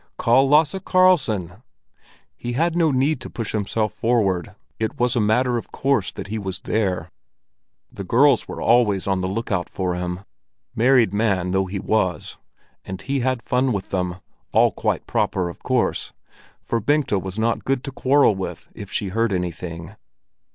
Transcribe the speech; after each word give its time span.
"Call 0.17 0.49
Lasse 0.49 0.79
Karlsson!" 0.83 1.61
He 2.35 2.53
had 2.53 2.75
no 2.75 2.89
need 2.89 3.21
to 3.21 3.29
push 3.29 3.51
himself 3.51 3.93
forward; 3.93 4.55
it 4.79 4.99
was 4.99 5.15
a 5.15 5.19
matter 5.19 5.57
of 5.57 5.71
course 5.71 6.11
that 6.13 6.25
he 6.29 6.39
was 6.39 6.59
there. 6.61 7.11
The 7.91 8.03
girls 8.03 8.47
were 8.47 8.59
always 8.59 9.05
on 9.05 9.21
the 9.21 9.27
look 9.29 9.51
out 9.51 9.69
for 9.69 9.93
him, 9.93 10.21
married 10.75 11.13
man 11.13 11.51
though 11.51 11.67
he 11.67 11.77
was, 11.77 12.39
and 12.83 12.99
he 12.99 13.19
had 13.19 13.43
fun 13.43 13.71
with 13.73 13.91
them—all 13.91 14.71
quite 14.71 15.05
proper, 15.05 15.49
of 15.49 15.61
course, 15.61 16.13
for 16.63 16.79
Bengta 16.81 17.19
was 17.21 17.37
not 17.37 17.63
good 17.63 17.83
to 17.83 17.91
quarrel 17.91 18.33
with 18.33 18.69
if 18.73 18.91
she 18.91 19.09
heard 19.09 19.31
anything. 19.31 19.95